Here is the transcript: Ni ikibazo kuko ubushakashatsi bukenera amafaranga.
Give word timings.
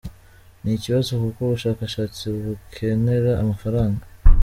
Ni 0.61 0.71
ikibazo 0.77 1.11
kuko 1.23 1.39
ubushakashatsi 1.43 2.23
bukenera 2.35 3.31
amafaranga. 3.41 4.03